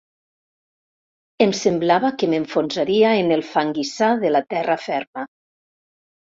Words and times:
Em 1.47 1.53
semblava 1.59 2.11
que 2.23 2.31
m'enfonsaria 2.33 3.13
en 3.21 3.31
el 3.37 3.47
fanguissar 3.53 4.11
de 4.27 4.35
la 4.35 4.45
terra 4.57 4.81
ferma. 4.91 5.31